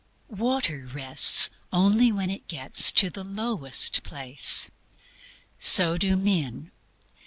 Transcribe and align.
Water 0.31 0.89
rests 0.91 1.51
only 1.71 2.11
when 2.11 2.31
it 2.31 2.47
gets 2.47 2.91
to 2.93 3.11
the 3.11 3.23
lowest 3.23 4.01
place. 4.01 4.67
So 5.59 5.95
do 5.95 6.15
men. 6.15 6.71